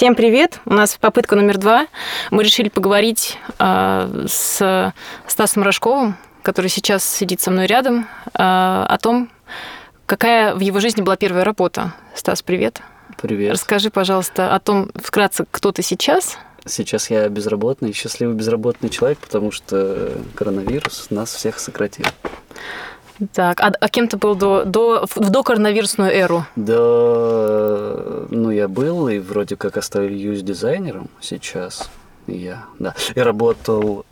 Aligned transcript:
Всем 0.00 0.14
привет! 0.14 0.60
У 0.64 0.72
нас 0.72 0.96
попытка 0.98 1.36
номер 1.36 1.58
два. 1.58 1.86
Мы 2.30 2.42
решили 2.42 2.70
поговорить 2.70 3.36
э, 3.58 4.24
с 4.26 4.94
Стасом 5.26 5.62
Рожковым, 5.62 6.16
который 6.42 6.68
сейчас 6.68 7.04
сидит 7.04 7.42
со 7.42 7.50
мной 7.50 7.66
рядом, 7.66 8.08
э, 8.28 8.38
о 8.38 8.96
том, 8.98 9.28
какая 10.06 10.54
в 10.54 10.60
его 10.60 10.80
жизни 10.80 11.02
была 11.02 11.16
первая 11.16 11.44
работа. 11.44 11.92
Стас, 12.14 12.40
привет! 12.40 12.80
Привет. 13.20 13.52
Расскажи, 13.52 13.90
пожалуйста, 13.90 14.54
о 14.54 14.58
том, 14.58 14.90
вкратце, 14.94 15.44
кто 15.50 15.70
ты 15.70 15.82
сейчас. 15.82 16.38
Сейчас 16.64 17.10
я 17.10 17.28
безработный, 17.28 17.92
счастливый 17.92 18.36
безработный 18.36 18.88
человек, 18.88 19.18
потому 19.18 19.50
что 19.50 20.14
коронавирус 20.34 21.08
нас 21.10 21.34
всех 21.34 21.58
сократил. 21.58 22.06
Так, 23.32 23.60
а, 23.60 23.72
а 23.80 23.88
кем 23.88 24.08
ты 24.08 24.16
был 24.16 24.34
до, 24.34 24.64
до, 24.64 25.06
в 25.06 25.30
докоронавирусную 25.30 26.10
эру? 26.10 26.44
Да, 26.56 28.26
ну 28.30 28.50
я 28.50 28.68
был 28.68 29.08
и 29.08 29.18
вроде 29.18 29.56
как 29.56 29.76
остаюсь 29.76 30.42
дизайнером 30.42 31.08
сейчас. 31.20 31.90
Я, 32.26 32.64
да. 32.78 32.94
И 33.14 33.20
работал, 33.20 34.04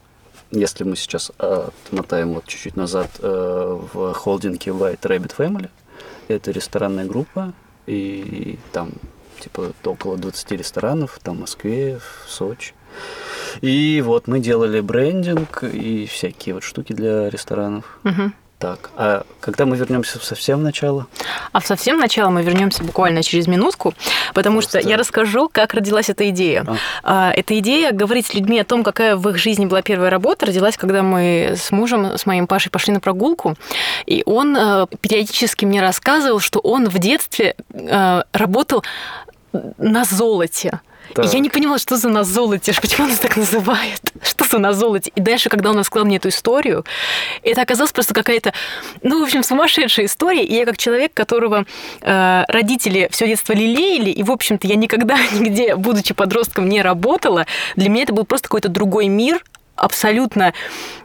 если 0.51 0.85
мы 0.85 0.97
сейчас 0.97 1.31
отмотаем 1.39 2.35
вот 2.35 2.47
чуть-чуть 2.47 2.77
назад, 2.77 3.09
э, 3.21 3.81
в 3.93 4.13
холдинге 4.15 4.73
White 4.73 5.01
Rabbit 5.01 5.35
Family. 5.37 5.69
Это 6.29 6.51
ресторанная 6.51 7.07
группа, 7.07 7.53
и 7.87 8.59
там 8.73 8.91
типа 9.41 9.73
около 9.85 10.17
20 10.17 10.53
ресторанов, 10.53 11.19
там 11.23 11.37
в 11.37 11.41
Москве, 11.41 11.99
в 11.99 12.31
Сочи. 12.31 12.75
И 13.61 14.03
вот 14.05 14.27
мы 14.27 14.41
делали 14.41 14.81
брендинг 14.81 15.65
и 15.65 16.07
всякие 16.07 16.55
вот 16.55 16.65
штуки 16.65 16.93
для 16.93 17.31
ресторанов. 17.31 17.99
Угу. 18.05 18.33
Так, 18.59 18.91
а 18.97 19.25
когда 19.39 19.67
мы 19.67 19.77
вернемся 19.77 20.19
в 20.19 20.25
совсем 20.25 20.65
начало? 20.65 21.07
А 21.53 21.61
в 21.61 21.67
совсем 21.67 21.99
начало 21.99 22.31
мы 22.31 22.43
вернемся 22.43 22.83
буквально 22.83 23.23
через 23.23 23.47
минутку, 23.47 23.95
потому 24.35 24.57
Просто... 24.57 24.81
что 24.81 24.89
я 24.89 24.97
расскажу, 24.97 25.49
как 25.49 25.75
родилась 25.75 26.11
эта 26.11 26.29
идея. 26.31 26.67
А. 27.05 27.31
Эта 27.31 27.57
идея 27.61 27.93
говорить 27.93 28.27
с 28.27 28.35
людьми 28.35 28.59
о 28.59 28.65
том, 28.65 28.83
какая 28.83 29.15
в 29.15 29.29
их 29.29 29.39
жизни 29.39 29.67
была 29.67 29.83
первая 29.83 30.11
работа, 30.11 30.47
родилась, 30.47 30.77
когда 30.77 31.05
мы 31.05 31.55
с 31.57 31.71
мужем, 31.71 32.19
с 32.19 32.27
моим 32.27 32.49
Пашей 32.49 32.73
пошли 32.73 32.93
на 32.93 32.99
прогулку, 32.99 33.55
и 34.07 34.25
он 34.27 34.57
э, 34.57 34.87
периодически 35.01 35.65
мне 35.65 35.81
рассказывал, 35.81 36.41
что 36.41 36.59
он 36.59 36.89
в 36.89 36.99
детстве 36.99 37.55
э, 37.73 38.23
работал 38.33 38.83
на 39.53 40.05
золоте. 40.05 40.81
Так. 41.15 41.25
И 41.25 41.29
я 41.29 41.39
не 41.39 41.51
поняла, 41.51 41.79
что 41.79 41.97
за 41.97 42.09
на 42.09 42.25
золоте, 42.25 42.73
почему 42.81 43.07
он 43.07 43.17
так 43.17 43.37
называет, 43.37 44.01
что 44.23 44.45
за 44.45 44.59
на 44.59 44.73
золоте. 44.73 45.11
И 45.15 45.21
дальше, 45.21 45.49
когда 45.49 45.71
он 45.71 45.79
рассказал 45.79 46.07
мне 46.07 46.17
эту 46.17 46.29
историю, 46.29 46.85
это 47.43 47.63
оказалось 47.63 47.93
просто 47.93 48.15
какая-то, 48.15 48.53
ну, 49.03 49.21
в 49.21 49.25
общем, 49.25 49.43
сумасшедшая 49.43 50.07
история. 50.07 50.45
И 50.45 50.55
я 50.55 50.65
как 50.65 50.77
человек, 50.77 51.15
которого 51.15 51.65
э, 52.01 52.45
родители 52.49 53.09
все 53.11 53.27
детство 53.27 53.53
лелеяли, 53.53 54.11
и, 54.11 54.23
в 54.23 54.31
общем-то, 54.31 54.67
я 54.67 54.77
никогда 54.77 55.17
нигде, 55.33 55.77
будучи 55.77 56.15
подростком, 56.15 56.69
не 56.69 56.83
работала, 56.83 57.47
для 57.77 57.89
меня 57.89 58.05
это 58.05 58.13
был 58.13 58.25
просто 58.25 58.49
какой-то 58.49 58.69
другой 58.69 59.09
мир, 59.09 59.43
абсолютно... 59.79 60.53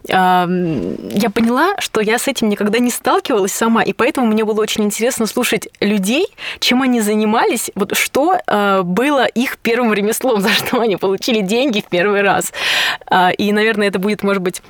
Я 0.06 1.30
поняла, 1.34 1.76
что 1.80 2.02
я 2.02 2.20
с 2.20 2.28
этим 2.28 2.50
никогда 2.50 2.80
не 2.80 2.92
сталкивалась 2.92 3.54
сама, 3.54 3.84
и 3.84 3.94
поэтому 3.94 4.28
мне 4.28 4.44
было 4.44 4.60
очень 4.62 4.84
интересно 4.84 5.28
слушать 5.28 5.70
людей, 5.80 6.28
чем 6.60 6.82
они 6.82 7.00
занимались, 7.00 7.72
вот 7.76 7.96
что 7.96 8.38
э, 8.46 8.82
было 8.84 9.26
их 9.26 9.58
первым 9.60 9.94
ремеслом, 9.94 10.42
за 10.42 10.50
что 10.50 10.82
они 10.82 10.98
получили 10.98 11.40
деньги 11.40 11.80
в 11.80 11.90
первый 11.90 12.22
раз. 12.22 12.52
Э, 13.10 13.34
и, 13.34 13.54
наверное, 13.54 13.88
это 13.88 14.00
будет, 14.00 14.24
может 14.24 14.42
быть, 14.42 14.62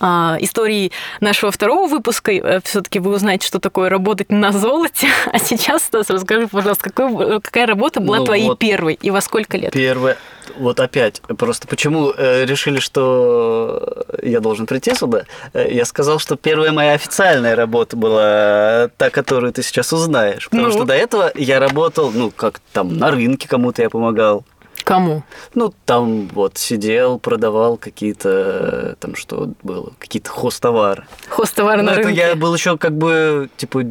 истории 0.00 0.92
нашего 1.20 1.52
второго 1.52 1.88
выпуска. 1.88 2.32
Э, 2.32 2.60
Все-таки 2.64 2.98
вы 2.98 3.12
узнаете, 3.14 3.46
что 3.46 3.58
такое 3.58 3.88
работать 3.88 4.30
на 4.30 4.52
золоте. 4.52 5.08
А 5.32 5.38
сейчас, 5.38 5.84
Стас, 5.84 6.10
расскажи, 6.10 6.46
пожалуйста, 6.46 6.90
какой, 6.90 7.40
какая 7.40 7.66
работа 7.66 8.00
была 8.00 8.18
ну, 8.18 8.24
твоей 8.24 8.48
вот 8.48 8.58
первой 8.58 8.94
и 8.94 9.10
во 9.10 9.20
сколько 9.20 9.56
лет? 9.56 9.72
Первая. 9.72 10.16
Вот 10.56 10.78
опять, 10.78 11.20
просто 11.38 11.66
почему 11.66 12.12
э, 12.16 12.44
решили, 12.44 12.78
что 12.78 14.04
я 14.22 14.40
должен 14.40 14.66
прийти 14.66 14.94
сюда? 14.94 15.24
Э, 15.52 15.66
я 15.70 15.84
сказал, 15.84 16.18
что 16.18 16.36
первая 16.36 16.72
моя 16.72 16.92
официальная 16.92 17.56
работа 17.56 17.96
была 17.96 18.88
та, 18.96 19.10
которую 19.10 19.52
ты 19.52 19.62
сейчас 19.62 19.92
узнаешь. 19.92 20.48
Потому 20.48 20.68
ну. 20.68 20.72
что 20.72 20.84
до 20.84 20.94
этого 20.94 21.32
я 21.34 21.58
работал, 21.58 22.12
ну, 22.12 22.30
как 22.30 22.60
там, 22.72 22.96
на 22.96 23.10
рынке 23.10 23.48
кому-то 23.48 23.82
я 23.82 23.90
помогал. 23.90 24.44
Кому? 24.84 25.22
Ну, 25.54 25.72
там 25.86 26.28
вот 26.28 26.58
сидел, 26.58 27.18
продавал 27.18 27.78
какие-то, 27.78 28.96
там 29.00 29.16
что 29.16 29.50
было, 29.62 29.92
какие-то 29.98 30.30
хостовары. 30.30 31.06
Хостовары 31.28 31.82
ну, 31.82 31.90
на 31.90 31.96
рынке. 31.96 32.14
Я 32.14 32.36
был 32.36 32.54
еще 32.54 32.76
как 32.76 32.92
бы, 32.92 33.48
типа, 33.56 33.82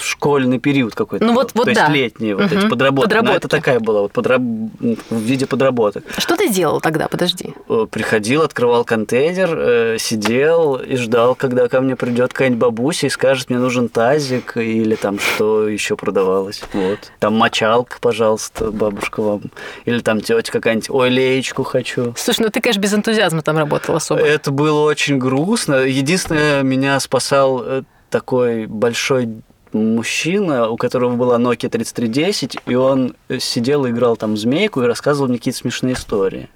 школьный 0.00 0.58
период 0.58 0.94
какой-то. 0.94 1.24
Ну 1.24 1.34
вот, 1.34 1.52
вот 1.54 1.66
То 1.66 1.74
да. 1.74 1.82
есть 1.82 1.92
летние 1.92 2.36
вот 2.36 2.46
угу. 2.46 2.54
эти 2.54 2.68
подработки. 2.68 3.08
подработки. 3.08 3.32
Но 3.32 3.36
это 3.36 3.48
такая 3.48 3.80
была 3.80 4.02
вот 4.02 4.12
подраб... 4.12 4.40
в 4.40 5.18
виде 5.18 5.46
подработок. 5.46 6.04
Что 6.18 6.36
ты 6.36 6.48
делал 6.48 6.80
тогда? 6.80 7.08
Подожди. 7.08 7.54
Э, 7.68 7.86
приходил, 7.90 8.42
открывал 8.42 8.84
контейнер, 8.84 9.50
э, 9.56 9.96
сидел 9.98 10.76
и 10.76 10.96
ждал, 10.96 11.34
когда 11.34 11.68
ко 11.68 11.80
мне 11.80 11.96
придет 11.96 12.32
какая-нибудь 12.32 12.60
бабуся 12.60 13.06
и 13.06 13.10
скажет, 13.10 13.50
мне 13.50 13.58
нужен 13.58 13.88
тазик 13.88 14.56
или 14.56 14.94
там 14.94 15.18
что 15.18 15.68
еще 15.68 15.96
продавалось. 15.96 16.62
Вот. 16.72 17.12
Там 17.18 17.34
мочалка, 17.34 17.96
пожалуйста, 18.00 18.70
бабушка 18.70 19.22
вам. 19.22 19.42
Или 19.84 20.00
там 20.00 20.20
тетя 20.20 20.52
какая-нибудь, 20.52 20.90
ой, 20.90 21.10
леечку 21.10 21.62
хочу. 21.62 22.14
Слушай, 22.16 22.42
ну 22.42 22.48
ты, 22.50 22.60
конечно, 22.60 22.80
без 22.80 22.94
энтузиазма 22.94 23.42
там 23.42 23.58
работал 23.58 23.96
особо. 23.96 24.20
Это 24.20 24.50
было 24.50 24.84
очень 24.84 25.18
грустно. 25.18 25.74
Единственное, 25.84 26.62
меня 26.62 26.98
спасал 27.00 27.62
э, 27.64 27.82
такой 28.10 28.66
большой 28.66 29.28
мужчина, 29.74 30.68
у 30.68 30.76
которого 30.76 31.16
была 31.16 31.38
Nokia 31.38 31.68
3310, 31.68 32.58
и 32.66 32.74
он 32.74 33.14
сидел 33.38 33.86
и 33.86 33.90
играл 33.90 34.16
там 34.16 34.36
змейку 34.36 34.82
и 34.82 34.86
рассказывал 34.86 35.28
мне 35.28 35.38
какие-то 35.38 35.58
смешные 35.58 35.94
истории. 35.94 36.48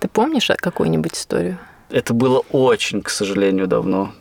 Ты 0.00 0.08
помнишь 0.08 0.50
какую-нибудь 0.56 1.14
историю? 1.14 1.58
Это 1.90 2.14
было 2.14 2.44
очень, 2.50 3.02
к 3.02 3.10
сожалению, 3.10 3.66
давно. 3.66 4.12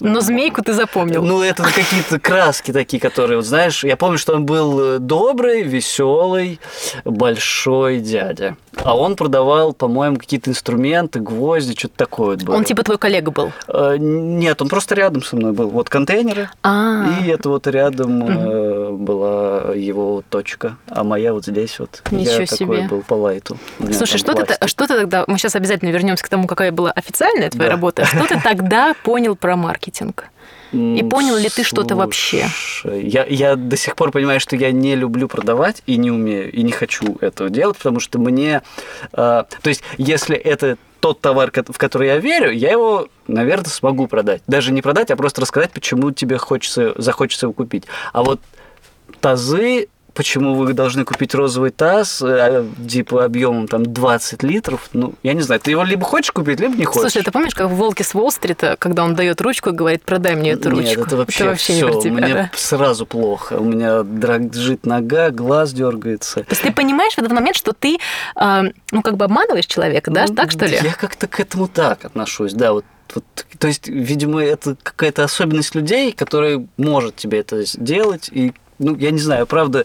Но 0.00 0.20
змейку 0.20 0.62
ты 0.62 0.72
запомнил. 0.72 1.22
Ну, 1.22 1.42
это 1.42 1.62
какие-то 1.62 2.18
краски 2.18 2.72
такие, 2.72 3.00
которые, 3.00 3.36
вот 3.36 3.46
знаешь, 3.46 3.84
я 3.84 3.96
помню, 3.96 4.18
что 4.18 4.34
он 4.34 4.46
был 4.46 4.80
э, 4.80 4.98
добрый, 4.98 5.62
веселый, 5.62 6.60
большой 7.04 8.00
дядя. 8.00 8.56
А 8.84 8.96
он 8.96 9.16
продавал, 9.16 9.72
по-моему, 9.72 10.16
какие-то 10.16 10.50
инструменты, 10.50 11.20
гвозди, 11.20 11.76
что-то 11.76 11.96
такое 11.96 12.36
вот 12.36 12.42
было. 12.42 12.56
Он 12.56 12.64
типа 12.64 12.82
твой 12.82 12.98
коллега 12.98 13.30
был? 13.30 13.52
Э, 13.66 13.96
нет, 13.98 14.60
он 14.62 14.68
просто 14.68 14.94
рядом 14.94 15.22
со 15.22 15.36
мной 15.36 15.52
был. 15.52 15.68
Вот 15.70 15.88
контейнеры, 15.88 16.48
А-а-а. 16.62 17.24
и 17.24 17.28
это 17.28 17.48
вот 17.48 17.66
рядом 17.66 18.22
угу. 18.22 18.30
Была 18.98 19.74
его 19.74 20.22
точка, 20.28 20.76
а 20.88 21.04
моя 21.04 21.32
вот 21.32 21.46
здесь 21.46 21.78
вот. 21.78 22.02
Ничего 22.10 22.40
я 22.40 22.46
себе. 22.46 22.58
такой 22.58 22.88
был 22.88 23.02
по 23.02 23.14
лайту. 23.14 23.56
Слушай, 23.92 24.18
что 24.18 24.34
ты, 24.34 24.66
что 24.66 24.86
ты 24.86 24.94
тогда, 24.94 25.24
мы 25.26 25.38
сейчас 25.38 25.56
обязательно 25.56 25.90
вернемся 25.90 26.24
к 26.24 26.28
тому, 26.28 26.46
какая 26.46 26.72
была 26.72 26.90
официальная 26.90 27.50
твоя 27.50 27.70
да. 27.70 27.76
работа. 27.76 28.04
Что 28.04 28.26
ты 28.26 28.40
тогда 28.40 28.94
понял 29.04 29.36
про 29.36 29.56
маркетинг? 29.56 30.30
И 30.72 31.02
понял 31.08 31.36
ли 31.36 31.48
ты 31.48 31.62
что-то 31.62 31.96
вообще? 31.96 32.46
Я, 32.84 33.24
я 33.24 33.56
до 33.56 33.76
сих 33.76 33.96
пор 33.96 34.10
понимаю, 34.10 34.38
что 34.38 34.54
я 34.54 34.70
не 34.70 34.96
люблю 34.96 35.26
продавать 35.26 35.82
и 35.86 35.96
не 35.96 36.10
умею, 36.10 36.52
и 36.52 36.62
не 36.62 36.72
хочу 36.72 37.16
этого 37.20 37.48
делать, 37.48 37.78
потому 37.78 38.00
что 38.00 38.18
мне... 38.18 38.62
Э, 39.12 39.44
то 39.62 39.68
есть, 39.68 39.82
если 39.96 40.36
это 40.36 40.76
тот 41.00 41.20
товар, 41.20 41.50
в 41.54 41.78
который 41.78 42.08
я 42.08 42.18
верю, 42.18 42.50
я 42.50 42.70
его, 42.70 43.08
наверное, 43.28 43.70
смогу 43.70 44.08
продать. 44.08 44.42
Даже 44.46 44.72
не 44.72 44.82
продать, 44.82 45.10
а 45.10 45.16
просто 45.16 45.40
рассказать, 45.40 45.70
почему 45.70 46.10
тебе 46.10 46.36
хочется, 46.36 46.92
захочется 46.96 47.46
его 47.46 47.52
купить. 47.54 47.84
А 48.12 48.22
вот 48.22 48.40
тазы 49.20 49.88
почему 50.18 50.56
вы 50.56 50.72
должны 50.72 51.04
купить 51.04 51.32
розовый 51.32 51.70
таз, 51.70 52.20
э, 52.22 52.64
типа 52.88 53.24
объемом 53.24 53.68
там 53.68 53.84
20 53.84 54.42
литров. 54.42 54.88
Ну, 54.92 55.14
я 55.22 55.32
не 55.32 55.42
знаю, 55.42 55.60
ты 55.60 55.70
его 55.70 55.84
либо 55.84 56.04
хочешь 56.04 56.32
купить, 56.32 56.58
либо 56.58 56.76
не 56.76 56.84
хочешь. 56.84 57.12
Слушай, 57.12 57.22
ты 57.22 57.30
помнишь, 57.30 57.54
как 57.54 57.68
в 57.68 57.74
«Волке 57.76 58.02
с 58.02 58.16
Уолл-стрита», 58.16 58.74
когда 58.80 59.04
он 59.04 59.14
дает 59.14 59.40
ручку 59.40 59.70
и 59.70 59.72
говорит, 59.72 60.02
продай 60.02 60.34
мне 60.34 60.50
эту 60.50 60.70
ручку? 60.70 60.82
Нет, 60.82 60.98
это 61.06 61.16
вообще, 61.16 61.44
это 61.44 61.50
вообще 61.50 61.72
всё, 61.72 61.86
не 61.86 61.92
про 61.92 62.00
тебя, 62.00 62.12
мне 62.14 62.34
да? 62.34 62.50
сразу 62.56 63.06
плохо. 63.06 63.58
У 63.60 63.64
меня 63.64 64.02
дрожит 64.02 64.84
нога, 64.84 65.30
глаз 65.30 65.72
дергается. 65.72 66.40
То 66.40 66.50
есть 66.50 66.62
ты 66.62 66.72
понимаешь 66.72 67.14
в 67.14 67.18
этот 67.18 67.30
момент, 67.30 67.54
что 67.54 67.72
ты, 67.72 67.98
э, 68.34 68.62
ну, 68.90 69.02
как 69.02 69.16
бы 69.16 69.24
обманываешь 69.24 69.66
человека, 69.66 70.10
да? 70.10 70.24
Ну, 70.28 70.34
так 70.34 70.50
что 70.50 70.66
ли? 70.66 70.80
Я 70.82 70.94
как-то 70.94 71.28
к 71.28 71.38
этому 71.38 71.68
так 71.68 72.04
отношусь, 72.04 72.54
да, 72.54 72.72
вот 72.72 72.84
вот, 73.14 73.24
то 73.58 73.68
есть, 73.68 73.88
видимо, 73.88 74.42
это 74.42 74.76
какая-то 74.82 75.24
особенность 75.24 75.74
людей, 75.74 76.12
которая 76.12 76.66
может 76.76 77.16
тебе 77.16 77.38
это 77.38 77.64
сделать, 77.64 78.28
и 78.30 78.52
ну, 78.78 78.96
я 78.96 79.10
не 79.10 79.18
знаю, 79.18 79.46
правда, 79.46 79.84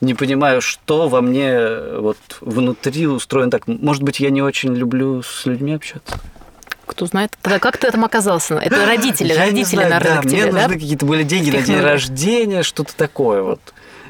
не 0.00 0.14
понимаю, 0.14 0.60
что 0.60 1.08
во 1.08 1.20
мне 1.20 1.58
вот 1.98 2.18
внутри 2.40 3.06
устроено 3.06 3.50
так. 3.50 3.66
Может 3.66 4.02
быть, 4.02 4.20
я 4.20 4.30
не 4.30 4.42
очень 4.42 4.74
люблю 4.74 5.22
с 5.22 5.46
людьми 5.46 5.74
общаться. 5.74 6.18
Кто 6.86 7.06
знает. 7.06 7.36
Тогда 7.40 7.58
как 7.58 7.78
ты 7.78 7.90
там 7.90 8.04
оказался? 8.04 8.56
Это 8.56 8.84
родители, 8.86 9.32
я 9.32 9.44
родители 9.44 9.76
знаю, 9.76 9.90
на 9.90 9.98
рынок 10.00 10.24
да, 10.24 10.28
тебе, 10.28 10.42
мне 10.42 10.52
да? 10.52 10.62
нужны 10.62 10.74
какие-то 10.74 11.06
были 11.06 11.22
деньги 11.22 11.50
Впихнули. 11.50 11.60
на 11.60 11.78
день 11.78 11.80
рождения, 11.90 12.62
что-то 12.62 12.94
такое 12.96 13.42
вот. 13.42 13.60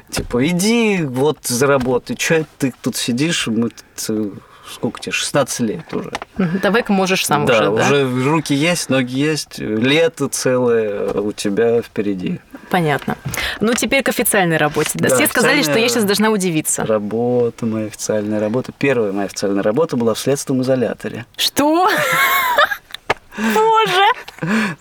Типа, 0.09 0.45
иди 0.47 1.01
вот 1.03 1.39
заработай. 1.43 2.15
Че 2.15 2.45
ты 2.57 2.73
тут 2.81 2.95
сидишь? 2.95 3.47
Мы 3.47 3.69
тут 3.69 4.09
э, 4.09 4.29
сколько 4.71 5.01
тебе, 5.01 5.11
16 5.11 5.59
лет 5.61 5.93
уже. 5.93 6.11
Давай-ка 6.37 6.93
можешь 6.93 7.25
сам 7.25 7.45
да, 7.45 7.53
уже, 7.53 7.63
да? 7.63 7.69
уже 7.71 8.29
руки 8.29 8.53
есть, 8.53 8.89
ноги 8.89 9.17
есть, 9.17 9.59
лето 9.59 10.27
целое 10.27 11.11
у 11.13 11.31
тебя 11.31 11.81
впереди. 11.81 12.39
Понятно. 12.69 13.17
Ну, 13.59 13.73
теперь 13.73 14.03
к 14.03 14.09
официальной 14.09 14.57
работе. 14.57 14.91
Да, 14.95 15.15
все 15.15 15.27
сказали, 15.27 15.61
что 15.61 15.77
я 15.77 15.87
сейчас 15.89 16.05
должна 16.05 16.29
удивиться. 16.29 16.85
Работа 16.85 17.65
моя 17.65 17.87
официальная 17.87 18.39
работа. 18.39 18.71
Первая 18.77 19.11
моя 19.11 19.25
официальная 19.25 19.63
работа 19.63 19.97
была 19.97 20.13
в 20.13 20.19
следственном 20.19 20.63
изоляторе. 20.63 21.25
Что? 21.37 21.89
Боже! 23.37 24.03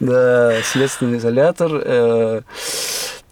Да, 0.01 0.55
следственный 0.63 1.19
изолятор. 1.19 1.71
э, 1.75 2.43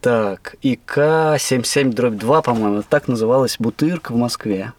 так, 0.01 0.57
ИК-77 0.63 1.93
дробь 1.93 2.15
2, 2.15 2.43
по-моему, 2.43 2.83
так 2.89 3.07
называлась 3.07 3.57
Бутырка 3.59 4.13
в 4.13 4.17
Москве. 4.17 4.73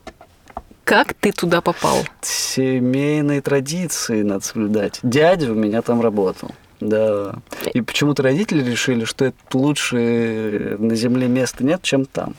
Как 0.84 1.14
ты 1.14 1.32
туда 1.32 1.62
попал? 1.62 1.98
Семейные 2.22 3.42
традиции 3.42 4.24
надо 4.24 4.44
соблюдать. 4.44 5.00
Дядя 5.04 5.52
у 5.52 5.56
меня 5.56 5.82
там 5.82 6.02
работал. 6.02 6.52
Да. 6.80 7.36
И 7.74 7.82
почему-то 7.82 8.24
родители 8.24 8.64
решили, 8.64 9.06
что 9.06 9.26
это 9.26 9.38
лучше 9.54 10.76
на 10.80 10.96
земле 10.96 11.28
места 11.28 11.64
нет, 11.64 11.82
чем 11.84 12.06
там. 12.06 12.34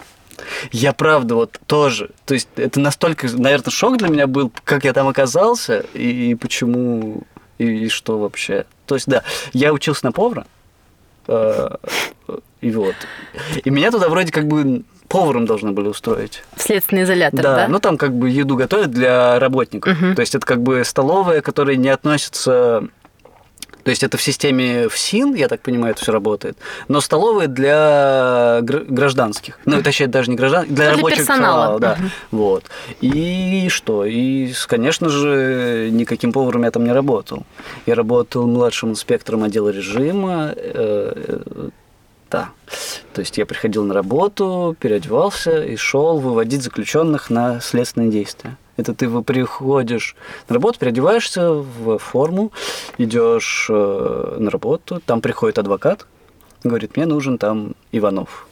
Я 0.73 0.93
правда 0.93 1.37
вот 1.37 1.61
тоже, 1.67 2.11
то 2.27 2.35
есть 2.35 2.49
это 2.56 2.81
настолько, 2.81 3.29
наверное, 3.29 3.71
шок 3.71 3.99
для 3.99 4.09
меня 4.09 4.27
был, 4.27 4.50
как 4.65 4.85
я 4.85 4.93
там 4.93 5.06
оказался 5.06 5.85
и, 5.95 6.31
и 6.31 6.35
почему 6.35 7.23
и, 7.59 7.85
и 7.85 7.88
что 7.88 8.19
вообще. 8.19 8.67
То 8.87 8.97
есть 8.97 9.06
да, 9.06 9.23
я 9.53 9.73
учился 9.73 10.06
на 10.06 10.12
повара, 10.12 10.47
э, 11.29 11.69
и 12.61 12.71
вот, 12.73 12.97
и 13.62 13.71
меня 13.71 13.91
туда 13.91 14.09
вроде 14.09 14.33
как 14.33 14.49
бы 14.49 14.83
поваром 15.12 15.44
должны 15.47 15.70
были 15.73 15.88
устроить. 15.88 16.43
В 16.56 16.62
следственный 16.62 17.03
изолятор, 17.05 17.41
да? 17.43 17.56
Да, 17.56 17.69
ну 17.69 17.79
там 17.79 17.97
как 17.99 18.12
бы 18.14 18.29
еду 18.31 18.56
готовят 18.56 18.91
для 18.91 19.38
работников. 19.38 20.00
Мгм. 20.00 20.14
То 20.14 20.20
есть 20.20 20.35
это 20.35 20.44
как 20.47 20.62
бы 20.62 20.82
столовая, 20.85 21.41
которая 21.41 21.76
не 21.76 21.88
относится... 21.88 22.82
То 23.85 23.91
есть 23.91 24.05
это 24.05 24.17
в 24.17 24.23
системе 24.23 24.88
ФСИН, 24.88 25.35
я 25.35 25.49
так 25.49 25.61
понимаю, 25.61 25.91
это 25.94 26.03
все 26.03 26.12
работает. 26.12 26.56
Но 26.87 27.00
столовые 27.00 27.49
для 27.49 28.61
гр- 28.62 28.85
гражданских. 28.87 29.59
Ну, 29.64 29.82
точнее, 29.82 30.06
даже 30.06 30.31
не 30.31 30.37
граждан, 30.37 30.67
для 30.67 30.75
для 30.76 30.91
рабочих 30.93 31.19
персонала. 31.19 31.81
да. 31.81 31.97
Мгм. 31.99 32.11
Вот. 32.31 32.64
И 33.00 33.67
что? 33.70 34.05
И, 34.05 34.53
конечно 34.69 35.09
же, 35.09 35.88
никаким 35.91 36.32
поваром 36.32 36.62
я 36.62 36.70
там 36.70 36.85
не 36.85 36.93
работал. 36.93 37.44
Я 37.87 37.97
работал 37.97 38.47
младшим 38.47 38.91
инспектором 38.91 39.43
отдела 39.43 39.70
режима. 39.70 40.55
Да. 42.32 42.49
То 43.12 43.20
есть 43.20 43.37
я 43.37 43.44
приходил 43.44 43.84
на 43.84 43.93
работу, 43.93 44.75
переодевался 44.81 45.62
и 45.62 45.76
шел 45.76 46.19
выводить 46.19 46.62
заключенных 46.62 47.29
на 47.29 47.61
следственные 47.61 48.11
действия. 48.11 48.56
Это 48.79 48.94
ты 48.94 49.08
приходишь 49.23 50.17
на 50.49 50.55
работу, 50.55 50.79
переодеваешься 50.79 51.52
в 51.52 51.99
форму, 51.99 52.50
идешь 52.96 53.67
э, 53.69 54.37
на 54.38 54.50
работу, 54.50 55.02
там 55.05 55.20
приходит 55.20 55.58
адвокат, 55.58 56.06
говорит, 56.64 56.96
мне 56.96 57.05
нужен 57.05 57.37
там 57.37 57.75
Иванов. 57.93 58.49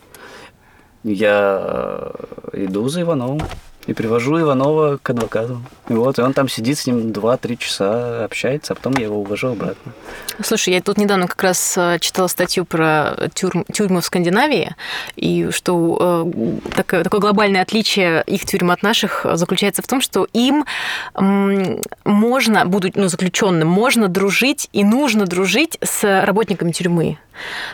Я 1.02 2.12
э, 2.52 2.64
иду 2.64 2.86
за 2.90 3.00
Ивановым 3.00 3.40
и 3.86 3.92
привожу 3.92 4.40
Иванова 4.40 4.98
к 5.02 5.10
адвокату. 5.10 5.62
И 5.88 5.94
вот, 5.94 6.18
и 6.18 6.22
он 6.22 6.32
там 6.32 6.48
сидит 6.48 6.78
с 6.78 6.86
ним 6.86 7.10
2-3 7.10 7.56
часа, 7.56 8.24
общается, 8.24 8.72
а 8.72 8.76
потом 8.76 8.94
я 8.98 9.04
его 9.04 9.20
увожу 9.20 9.48
обратно. 9.48 9.92
Слушай, 10.42 10.74
я 10.74 10.80
тут 10.80 10.98
недавно 10.98 11.26
как 11.26 11.42
раз 11.42 11.74
э, 11.76 11.98
читала 12.00 12.28
статью 12.28 12.64
про 12.64 13.16
тюрм- 13.34 13.64
тюрьмы 13.72 14.00
в 14.00 14.04
Скандинавии, 14.04 14.76
и 15.16 15.48
что 15.50 15.98
э, 16.34 16.76
такое, 16.76 17.04
такое 17.04 17.20
глобальное 17.20 17.62
отличие 17.62 18.22
их 18.26 18.44
тюрьм 18.44 18.70
от 18.70 18.82
наших 18.82 19.26
заключается 19.34 19.82
в 19.82 19.86
том, 19.86 20.00
что 20.00 20.26
им 20.32 20.64
можно, 22.04 22.64
будут 22.66 22.96
ну, 22.96 23.08
заключенным, 23.08 23.68
можно 23.68 24.08
дружить 24.08 24.68
и 24.72 24.84
нужно 24.84 25.26
дружить 25.26 25.78
с 25.82 26.22
работниками 26.24 26.72
тюрьмы. 26.72 27.18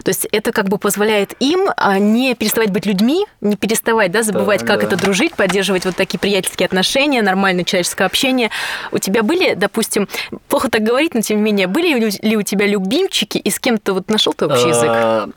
То 0.05 0.11
есть 0.11 0.27
это 0.31 0.53
как 0.53 0.69
бы 0.69 0.79
позволяет 0.79 1.35
им 1.41 1.69
а, 1.77 1.99
не 1.99 2.35
переставать 2.35 2.71
быть 2.71 2.87
людьми, 2.87 3.27
не 3.41 3.57
переставать 3.57 4.13
да, 4.13 4.23
забывать, 4.23 4.61
Да, 4.61 4.67
как 4.67 4.81
да. 4.81 4.87
это 4.87 4.97
дружить, 4.97 5.35
поддерживать 5.35 5.85
вот 5.85 5.96
такие 5.97 6.19
приятельские 6.19 6.67
отношения, 6.67 7.23
нормальное 7.23 7.65
человеческое 7.65 8.05
общение. 8.05 8.51
У 8.93 8.99
тебя 8.99 9.23
были, 9.23 9.55
допустим, 9.55 10.09
плохо 10.49 10.71
так 10.71 10.83
говорить, 10.83 11.15
но 11.15 11.21
тем 11.23 11.39
не 11.39 11.43
менее, 11.43 11.67
были 11.67 11.99
ли 12.23 12.37
у- 12.37 12.43
тебя 12.43 12.67
любимчики, 12.67 13.39
и 13.39 13.51
с 13.51 13.59
кем 13.59 13.79
ты 13.79 13.93
вот 13.93 14.09
нашел 14.11 14.33
ты 14.33 14.47
общий 14.47 14.69
язык? 14.69 14.89
А, 14.91 15.29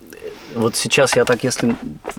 Вот 0.55 0.75
сейчас 0.75 1.15
я 1.15 1.25
так, 1.25 1.43
если 1.43 1.75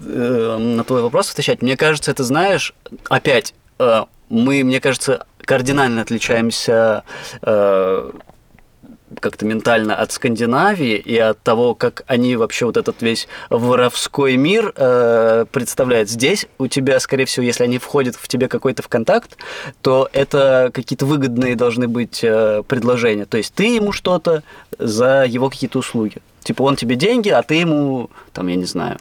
э, 0.07 0.57
на 0.59 0.85
твой 0.85 1.03
вопрос 1.03 1.31
отвечать, 1.33 1.63
мне 1.63 1.77
кажется, 1.77 2.11
это 2.13 2.23
знаешь, 2.25 2.75
опять, 3.09 3.55
э, 3.81 4.05
мы, 4.29 4.63
мне 4.65 4.81
кажется, 4.81 5.27
кардинально 5.45 6.03
отличаемся 6.03 7.03
э, 7.43 8.11
как-то 9.19 9.45
ментально 9.45 9.97
от 9.97 10.13
Скандинавии 10.13 10.95
и 10.97 11.17
от 11.19 11.41
того, 11.43 11.75
как 11.75 12.05
они 12.07 12.37
вообще 12.37 12.67
вот 12.67 12.77
этот 12.77 13.03
весь 13.03 13.27
воровской 13.49 14.37
мир 14.37 14.73
э, 14.77 15.47
представляют. 15.51 16.09
Здесь 16.09 16.47
у 16.59 16.69
тебя, 16.69 17.01
скорее 17.01 17.25
всего, 17.25 17.45
если 17.45 17.65
они 17.65 17.79
входят 17.79 18.15
в 18.17 18.29
тебе 18.29 18.47
какой-то 18.49 18.83
в 18.83 18.89
контакт, 18.89 19.37
то 19.83 20.09
это 20.13 20.71
какие-то 20.73 21.07
выгодные 21.07 21.57
должны 21.57 21.89
быть 21.89 22.21
э, 22.23 22.63
предложения. 22.69 23.25
То 23.27 23.37
есть 23.39 23.53
ты 23.55 23.75
ему 23.75 23.93
что-то 23.93 24.43
за 24.79 25.25
его 25.27 25.51
какие-то 25.51 25.79
услуги. 25.81 26.19
Типа 26.43 26.63
он 26.63 26.77
тебе 26.77 26.95
деньги, 26.95 27.29
а 27.29 27.43
ты 27.43 27.57
ему, 27.57 28.11
там, 28.33 28.47
я 28.47 28.57
не 28.57 28.65
знаю, 28.65 28.99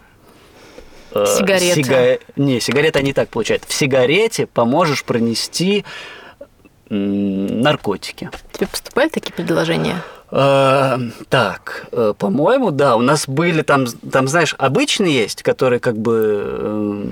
э, 1.14 1.26
Сигареты. 1.38 1.82
сига- 1.82 2.20
Не, 2.36 2.60
сигареты 2.60 3.00
они 3.00 3.14
так 3.14 3.30
получают. 3.30 3.64
В 3.66 3.74
сигарете 3.74 4.46
поможешь 4.48 5.04
пронести 5.04 5.86
наркотики. 6.90 8.30
Тебе 8.52 8.68
поступали 8.68 9.10
такие 9.10 9.34
предложения? 9.34 10.02
Э, 10.32 10.98
Так, 11.30 11.88
э, 11.92 12.14
по-моему, 12.18 12.72
да, 12.72 12.96
у 12.96 13.02
нас 13.02 13.28
были 13.28 13.62
там, 13.62 13.86
там, 14.12 14.28
знаешь, 14.28 14.56
обычные 14.58 15.14
есть, 15.14 15.44
которые 15.44 15.80
как 15.80 15.98
бы 15.98 16.44
э, 16.44 17.06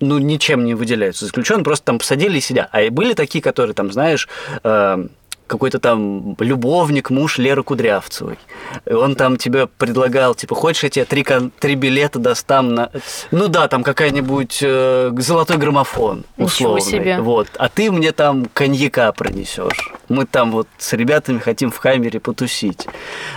ну, 0.00 0.18
ничем 0.18 0.64
не 0.64 0.74
выделяются. 0.74 1.26
Заключенные 1.26 1.64
просто 1.64 1.86
там 1.86 1.98
посадили 1.98 2.38
и 2.38 2.40
сидят. 2.40 2.68
А 2.72 2.82
и 2.82 2.90
были 2.90 3.14
такие, 3.14 3.42
которые 3.42 3.74
там, 3.74 3.92
знаешь, 3.92 4.28
э, 4.62 5.06
какой-то 5.46 5.78
там 5.78 6.36
любовник, 6.38 7.10
муж 7.10 7.38
Леры 7.38 7.62
Кудрявцевой. 7.62 8.38
Он 8.86 9.14
там 9.14 9.36
тебе 9.36 9.66
предлагал, 9.66 10.34
типа, 10.34 10.54
хочешь, 10.54 10.84
я 10.84 10.90
тебе 10.90 11.04
три, 11.04 11.24
три 11.58 11.74
билета 11.74 12.18
достам 12.18 12.74
на... 12.74 12.90
Ну 13.30 13.48
да, 13.48 13.68
там 13.68 13.82
какая-нибудь 13.82 14.58
э, 14.62 15.12
золотой 15.18 15.56
граммофон 15.58 16.24
Ничего 16.36 16.74
условный. 16.74 16.80
себе. 16.80 17.20
Вот. 17.20 17.48
А 17.58 17.68
ты 17.68 17.90
мне 17.90 18.12
там 18.12 18.46
коньяка 18.52 19.12
пронесешь. 19.12 19.92
Мы 20.08 20.26
там 20.26 20.52
вот 20.52 20.68
с 20.78 20.92
ребятами 20.94 21.38
хотим 21.38 21.70
в 21.70 21.78
камере 21.78 22.20
потусить. 22.20 22.86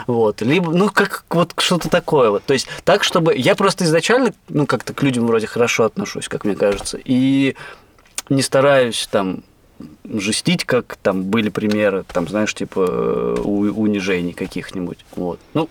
Вот. 0.07 0.41
Либо, 0.41 0.71
ну, 0.71 0.89
как 0.89 1.25
вот 1.29 1.53
что-то 1.57 1.89
такое 1.89 2.29
вот. 2.29 2.43
То 2.43 2.53
есть 2.53 2.67
так, 2.83 3.03
чтобы... 3.03 3.35
Я 3.35 3.55
просто 3.55 3.83
изначально, 3.83 4.33
ну, 4.49 4.65
как-то 4.65 4.93
к 4.93 5.03
людям 5.03 5.27
вроде 5.27 5.47
хорошо 5.47 5.83
отношусь, 5.83 6.27
как 6.29 6.45
мне 6.45 6.55
кажется. 6.55 6.97
И 7.03 7.55
не 8.29 8.41
стараюсь 8.41 9.07
там 9.11 9.43
жестить, 10.05 10.65
как 10.65 10.97
там 11.01 11.23
были 11.23 11.49
примеры, 11.49 12.03
там, 12.11 12.27
знаешь, 12.27 12.53
типа 12.53 12.85
э, 12.87 13.41
у- 13.43 13.81
унижений 13.81 14.33
каких-нибудь. 14.33 14.99
Вот. 15.15 15.39
Ну, 15.53 15.69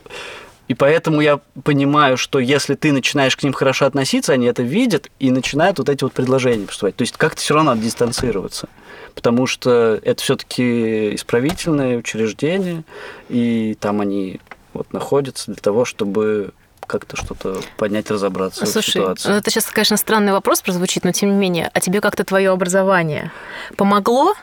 и 0.68 0.75
поэтому 0.75 1.20
я 1.20 1.40
понимаю, 1.62 2.16
что 2.16 2.38
если 2.38 2.75
ты 2.75 2.92
начинаешь 2.92 3.36
к 3.36 3.42
ним 3.42 3.52
хорошо 3.52 3.86
относиться, 3.86 4.32
они 4.32 4.46
это 4.46 4.62
видят 4.62 5.10
и 5.20 5.30
начинают 5.30 5.78
вот 5.78 5.88
эти 5.88 6.02
вот 6.02 6.12
предложения 6.12 6.66
поступать. 6.66 6.96
То 6.96 7.02
есть 7.02 7.16
как-то 7.16 7.40
все 7.40 7.54
равно 7.54 7.70
надо 7.70 7.82
дистанцироваться. 7.82 8.68
Потому 9.14 9.46
что 9.46 9.98
это 10.02 10.22
все-таки 10.22 11.14
исправительное 11.14 11.96
учреждение, 11.96 12.84
и 13.28 13.76
там 13.80 14.00
они 14.00 14.40
вот 14.75 14.92
находятся 14.92 15.52
для 15.52 15.60
того, 15.60 15.84
чтобы 15.84 16.50
как-то 16.87 17.16
что-то 17.16 17.61
поднять, 17.76 18.11
разобраться 18.11 18.64
в 18.64 18.69
Слушай, 18.69 18.90
ситуации. 18.93 19.28
ну, 19.31 19.35
это 19.37 19.50
сейчас, 19.50 19.66
конечно, 19.66 19.97
странный 19.97 20.33
вопрос 20.33 20.62
прозвучит, 20.62 21.05
но 21.05 21.12
тем 21.12 21.31
не 21.31 21.37
менее, 21.37 21.71
а 21.73 21.81
тебе 21.81 22.00
как-то 22.00 22.25
твое 22.25 22.50
образование 22.50 23.31
помогло 23.76 24.35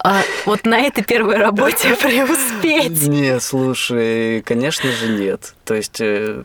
а, 0.00 0.20
вот 0.46 0.64
на 0.64 0.78
этой 0.80 1.02
первой 1.02 1.36
работе 1.36 1.94
преуспеть? 2.02 3.06
Нет, 3.08 3.42
слушай, 3.42 4.42
конечно 4.42 4.90
же 4.92 5.08
нет. 5.08 5.54
То 5.64 5.74
есть 5.74 6.00
э, 6.00 6.44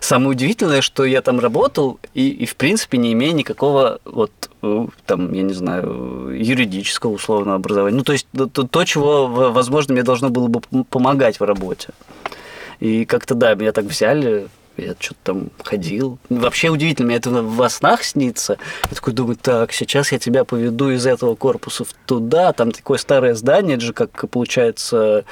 самое 0.00 0.30
удивительное, 0.32 0.82
что 0.82 1.04
я 1.06 1.22
там 1.22 1.40
работал 1.40 1.98
и, 2.12 2.28
и 2.28 2.44
в 2.46 2.56
принципе 2.56 2.98
не 2.98 3.14
имея 3.14 3.32
никакого 3.32 4.00
вот 4.04 4.32
э, 4.62 4.86
там, 5.06 5.32
я 5.32 5.42
не 5.42 5.54
знаю, 5.54 6.28
юридического 6.38 7.12
условного 7.12 7.56
образования. 7.56 7.96
Ну, 7.96 8.04
то 8.04 8.12
есть 8.12 8.26
то, 8.36 8.46
то- 8.46 8.84
чего, 8.84 9.26
в- 9.28 9.52
возможно, 9.54 9.94
мне 9.94 10.02
должно 10.02 10.28
было 10.28 10.48
бы 10.48 10.60
пом- 10.60 10.84
помогать 10.84 11.40
в 11.40 11.44
работе. 11.44 11.88
И 12.84 13.06
как-то, 13.06 13.34
да, 13.34 13.54
меня 13.54 13.72
так 13.72 13.86
взяли, 13.86 14.48
Я 14.76 14.94
что-то 14.98 15.18
там 15.22 15.50
ходил. 15.62 16.18
Вообще 16.28 16.68
удивительно, 16.68 17.06
мне 17.06 17.16
это 17.16 17.30
во 17.30 17.68
снах 17.68 18.02
снится. 18.02 18.58
Я 18.90 18.94
такой 18.94 19.12
думаю, 19.12 19.36
так, 19.36 19.72
сейчас 19.72 20.10
я 20.12 20.18
тебя 20.18 20.44
поведу 20.44 20.90
из 20.90 21.06
этого 21.06 21.34
корпуса 21.34 21.84
туда. 22.06 22.52
Там 22.52 22.72
такое 22.72 22.98
старое 22.98 23.34
здание, 23.34 23.76
это 23.76 23.84
же 23.84 23.92
как 23.92 24.28
получается, 24.28 25.24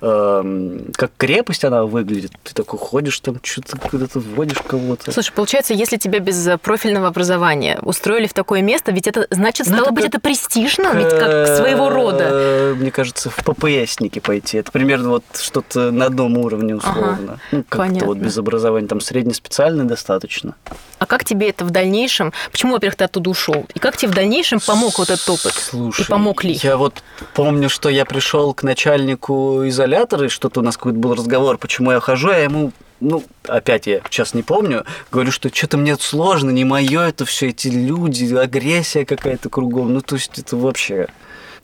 э, 0.00 0.78
как 0.94 1.12
крепость 1.16 1.64
она 1.64 1.84
выглядит. 1.84 2.32
Ты 2.42 2.54
такой 2.54 2.78
ходишь 2.78 3.20
там, 3.20 3.38
что-то 3.42 3.78
куда-то 3.78 4.18
вводишь 4.18 4.58
кого-то. 4.66 5.12
Слушай, 5.12 5.32
получается, 5.32 5.74
если 5.74 5.96
тебя 5.96 6.18
без 6.18 6.48
профильного 6.60 7.08
образования 7.08 7.78
устроили 7.82 8.26
в 8.26 8.34
такое 8.34 8.62
место, 8.62 8.90
ведь 8.90 9.06
это 9.06 9.26
значит, 9.30 9.66
ну, 9.66 9.74
стало 9.74 9.90
ну, 9.90 9.92
это 9.92 9.94
быть, 9.94 10.04
как... 10.04 10.14
это 10.14 10.20
престижно, 10.20 10.92
ведь 10.94 11.10
как 11.10 11.46
своего 11.56 11.88
рода. 11.88 12.28
Э, 12.30 12.74
мне 12.74 12.90
кажется, 12.90 13.30
в 13.30 13.36
ППСники 13.36 14.18
пойти. 14.18 14.58
Это 14.58 14.72
примерно 14.72 15.10
вот 15.10 15.24
что-то 15.34 15.92
на 15.92 16.06
одном 16.06 16.36
уровне 16.36 16.74
условно. 16.74 17.18
Ага, 17.18 17.38
ну, 17.52 17.64
как-то 17.68 18.04
вот 18.06 18.18
без 18.18 18.36
образования 18.38 18.87
там 18.88 19.00
среднеспециальный 19.00 19.84
достаточно. 19.84 20.54
А 20.98 21.06
как 21.06 21.24
тебе 21.24 21.50
это 21.50 21.64
в 21.64 21.70
дальнейшем? 21.70 22.32
Почему, 22.50 22.72
во-первых, 22.72 22.96
ты 22.96 23.04
оттуда 23.04 23.30
ушел? 23.30 23.66
И 23.74 23.78
как 23.78 23.96
тебе 23.96 24.10
в 24.10 24.14
дальнейшем 24.14 24.60
помог 24.60 24.98
вот 24.98 25.10
этот 25.10 25.28
опыт? 25.28 25.52
Слушай, 25.54 26.02
и 26.02 26.04
помог 26.06 26.44
ли? 26.44 26.58
Я 26.62 26.76
вот 26.76 27.02
помню, 27.34 27.68
что 27.68 27.88
я 27.88 28.04
пришел 28.04 28.52
к 28.54 28.62
начальнику 28.62 29.68
изолятора, 29.68 30.26
и 30.26 30.28
что-то 30.28 30.60
у 30.60 30.62
нас 30.62 30.76
какой-то 30.76 30.98
был 30.98 31.14
разговор, 31.14 31.58
почему 31.58 31.92
я 31.92 32.00
хожу, 32.00 32.30
я 32.30 32.38
ему 32.38 32.72
ну, 33.00 33.22
опять 33.46 33.86
я 33.86 34.00
сейчас 34.10 34.34
не 34.34 34.42
помню, 34.42 34.84
говорю, 35.12 35.30
что 35.30 35.54
что-то 35.54 35.76
мне 35.76 35.96
сложно, 35.96 36.50
не 36.50 36.64
мое 36.64 37.02
это 37.02 37.24
все, 37.24 37.50
эти 37.50 37.68
люди, 37.68 38.34
агрессия 38.34 39.04
какая-то 39.04 39.48
кругом. 39.48 39.94
Ну, 39.94 40.00
то 40.00 40.16
есть 40.16 40.36
это 40.36 40.56
вообще 40.56 41.06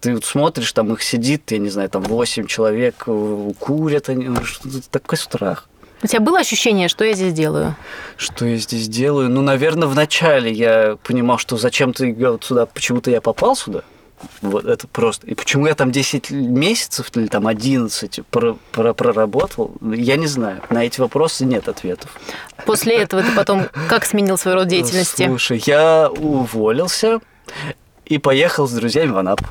ты 0.04 0.14
вот 0.14 0.24
смотришь, 0.26 0.70
там 0.72 0.92
их 0.92 1.02
сидит, 1.02 1.50
я 1.50 1.58
не 1.58 1.70
знаю, 1.70 1.88
там 1.88 2.02
8 2.02 2.46
человек, 2.46 3.04
э, 3.06 3.52
курят 3.58 4.10
они, 4.10 4.28
ну, 4.28 4.38
такой 4.90 5.16
страх. 5.16 5.66
У 6.04 6.06
тебя 6.06 6.20
было 6.20 6.40
ощущение, 6.40 6.88
что 6.88 7.02
я 7.02 7.14
здесь 7.14 7.32
делаю? 7.32 7.74
Что 8.18 8.44
я 8.44 8.58
здесь 8.58 8.88
делаю? 8.88 9.30
Ну, 9.30 9.40
наверное, 9.40 9.88
вначале 9.88 10.52
я 10.52 10.98
понимал, 11.02 11.38
что 11.38 11.56
зачем 11.56 11.94
ты 11.94 12.12
вот 12.12 12.44
сюда, 12.44 12.66
почему-то 12.66 13.10
я 13.10 13.22
попал 13.22 13.56
сюда. 13.56 13.84
Вот 14.42 14.66
это 14.66 14.86
просто. 14.86 15.26
И 15.26 15.34
почему 15.34 15.66
я 15.66 15.74
там 15.74 15.90
10 15.90 16.30
месяцев 16.30 17.10
или 17.14 17.26
там 17.26 17.46
11 17.46 18.20
про, 18.30 18.58
про, 18.70 18.92
проработал, 18.92 19.72
я 19.80 20.16
не 20.16 20.26
знаю. 20.26 20.60
На 20.68 20.84
эти 20.84 21.00
вопросы 21.00 21.46
нет 21.46 21.68
ответов. 21.68 22.10
После 22.66 22.98
этого 22.98 23.22
ты 23.22 23.32
потом 23.32 23.62
как 23.88 24.04
сменил 24.04 24.36
свой 24.36 24.54
род 24.54 24.68
деятельности? 24.68 25.24
Слушай, 25.24 25.62
я 25.64 26.10
уволился 26.10 27.20
и 28.04 28.18
поехал 28.18 28.68
с 28.68 28.72
друзьями 28.72 29.12
в 29.12 29.16
Анапу. 29.16 29.46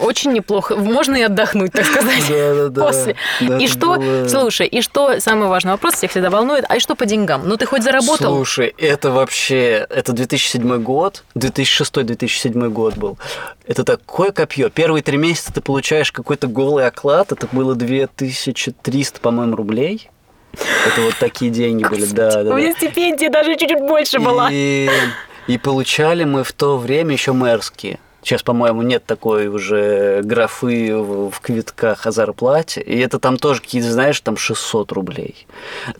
Очень 0.00 0.32
неплохо. 0.32 0.76
Можно 0.76 1.16
и 1.16 1.22
отдохнуть, 1.22 1.72
так 1.72 1.84
сказать. 1.84 2.24
Да, 2.28 2.54
да, 2.54 2.68
да. 2.68 2.84
После. 2.86 3.16
Да, 3.40 3.58
и 3.58 3.66
что, 3.66 3.96
было... 3.96 4.28
слушай, 4.28 4.66
и 4.66 4.80
что, 4.82 5.20
самый 5.20 5.48
важный 5.48 5.72
вопрос, 5.72 5.94
всех 5.94 6.10
всегда 6.10 6.30
волнует, 6.30 6.64
а 6.68 6.76
и 6.76 6.80
что 6.80 6.94
по 6.94 7.06
деньгам? 7.06 7.42
Ну, 7.48 7.56
ты 7.56 7.66
хоть 7.66 7.82
заработал? 7.82 8.34
Слушай, 8.34 8.74
это 8.78 9.10
вообще, 9.10 9.86
это 9.88 10.12
2007 10.12 10.82
год, 10.82 11.24
2006-2007 11.34 12.68
год 12.68 12.96
был. 12.96 13.18
Это 13.66 13.84
такое 13.84 14.32
копье. 14.32 14.70
Первые 14.70 15.02
три 15.02 15.16
месяца 15.16 15.52
ты 15.52 15.60
получаешь 15.60 16.12
какой-то 16.12 16.46
голый 16.46 16.86
оклад, 16.86 17.32
это 17.32 17.48
было 17.50 17.74
2300, 17.74 19.20
по-моему, 19.20 19.56
рублей. 19.56 20.10
Это 20.86 21.02
вот 21.02 21.14
такие 21.18 21.50
деньги 21.50 21.84
были, 21.84 22.06
да, 22.06 22.42
да. 22.42 22.54
У 22.54 22.56
меня 22.56 22.72
стипендия 22.72 23.30
даже 23.30 23.56
чуть-чуть 23.56 23.80
больше 23.80 24.18
была. 24.18 24.48
И, 24.50 24.88
и 25.46 25.58
получали 25.58 26.24
мы 26.24 26.44
в 26.44 26.52
то 26.52 26.78
время 26.78 27.12
еще 27.12 27.32
мэрские. 27.32 27.98
Сейчас, 28.26 28.42
по-моему, 28.42 28.82
нет 28.82 29.04
такой 29.04 29.46
уже 29.46 30.20
графы 30.24 30.96
в 30.96 31.38
квитках 31.40 32.08
о 32.08 32.10
зарплате. 32.10 32.80
И 32.80 32.98
это 32.98 33.20
там 33.20 33.36
тоже 33.36 33.60
какие-то, 33.60 33.92
знаешь, 33.92 34.20
там 34.20 34.36
600 34.36 34.90
рублей. 34.90 35.46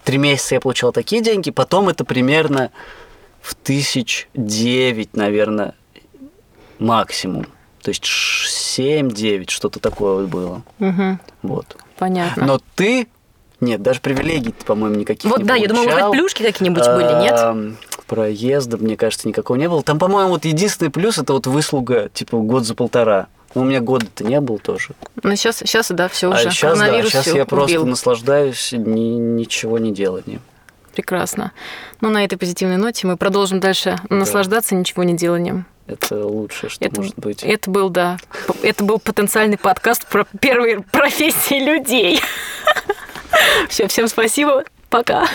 Три 0.03 0.19
месяца 0.19 0.57
я 0.57 0.61
получал 0.61 0.91
такие 0.91 1.23
деньги, 1.23 1.53
потом 1.53 1.89
это 1.89 2.05
примерно 2.05 2.73
в 3.41 3.55
тысяч 3.55 4.29
девять, 4.35 5.15
наверное, 5.15 5.77
максимум. 6.81 7.47
То 7.81 7.91
есть 7.91 8.03
7-9, 8.03 9.49
что-то 9.49 9.79
такое 9.79 10.23
вот 10.23 10.29
было. 10.29 10.63
Угу. 10.81 11.19
Вот. 11.43 11.77
Понятно. 11.97 12.45
Но 12.45 12.61
ты 12.75 13.07
нет, 13.61 13.83
даже 13.83 14.01
привилегий, 14.01 14.53
по-моему, 14.67 14.97
никаких 14.97 15.31
вот, 15.31 15.39
не 15.39 15.45
да, 15.45 15.55
получал. 15.55 15.63
я 15.63 15.69
думала, 15.69 15.85
может 15.85 16.11
быть, 16.11 16.19
плюшки 16.19 16.43
какие-нибудь 16.43 16.87
были, 16.87 17.23
нет? 17.23 17.77
Проезда, 18.07 18.77
мне 18.77 18.97
кажется, 18.97 19.27
никакого 19.29 19.57
не 19.57 19.69
было. 19.69 19.83
Там, 19.83 19.99
по-моему, 19.99 20.31
вот 20.31 20.45
единственный 20.45 20.91
плюс– 20.91 21.19
это 21.19 21.33
вот 21.33 21.47
выслуга, 21.47 22.09
типа, 22.13 22.39
год 22.39 22.65
за 22.65 22.75
полтора. 22.75 23.29
Но 23.55 23.63
у 23.63 23.65
меня 23.65 23.81
года-то 23.81 24.23
не 24.23 24.41
было 24.41 24.59
тоже. 24.59 24.91
Ну, 25.23 25.35
сейчас, 25.35 25.59
сейчас 25.59 25.91
да, 25.91 26.09
все 26.09 26.29
уже. 26.29 26.49
А 26.49 26.51
сейчас, 26.51 26.79
да, 26.79 27.03
сейчас 27.03 27.27
я 27.29 27.33
убил. 27.33 27.47
просто 27.47 27.85
наслаждаюсь 27.85 28.73
ни, 28.73 29.17
ничего 29.19 29.79
не 29.79 29.93
деланием. 29.93 30.41
Прекрасно. 30.95 31.53
Ну, 32.01 32.11
на 32.11 32.25
этой 32.25 32.37
позитивной 32.37 32.77
ноте 32.77 33.07
мы 33.07 33.17
продолжим 33.17 33.61
дальше 33.61 33.99
да. 34.09 34.17
наслаждаться 34.17 34.75
ничего 34.75 35.05
не 35.05 35.17
деланием. 35.17 35.67
Это 35.87 36.27
лучшее, 36.27 36.69
что 36.69 36.85
это, 36.85 37.01
может 37.01 37.19
быть. 37.19 37.43
Это 37.43 37.71
был, 37.71 37.91
да. 37.91 38.19
Это 38.63 38.83
был 38.83 38.99
потенциальный 38.99 39.59
подкаст 39.59 40.07
про 40.07 40.27
первые 40.41 40.81
профессии 40.81 41.65
людей. 41.65 42.21
Все, 43.69 43.87
всем 43.87 44.09
спасибо. 44.09 44.65
Пока. 44.91 45.27